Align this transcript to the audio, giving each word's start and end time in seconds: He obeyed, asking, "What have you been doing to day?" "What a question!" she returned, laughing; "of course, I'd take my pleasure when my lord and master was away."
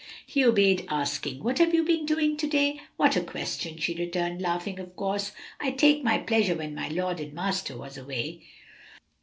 He 0.25 0.43
obeyed, 0.43 0.87
asking, 0.89 1.43
"What 1.43 1.59
have 1.59 1.75
you 1.75 1.83
been 1.83 2.07
doing 2.07 2.35
to 2.37 2.47
day?" 2.47 2.81
"What 2.97 3.15
a 3.15 3.21
question!" 3.21 3.77
she 3.77 3.93
returned, 3.93 4.41
laughing; 4.41 4.79
"of 4.79 4.95
course, 4.95 5.31
I'd 5.59 5.77
take 5.77 6.03
my 6.03 6.17
pleasure 6.17 6.55
when 6.55 6.73
my 6.73 6.87
lord 6.87 7.19
and 7.19 7.33
master 7.33 7.77
was 7.77 7.99
away." 7.99 8.41